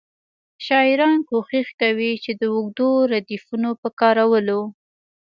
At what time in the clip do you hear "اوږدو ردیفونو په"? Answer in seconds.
2.55-3.87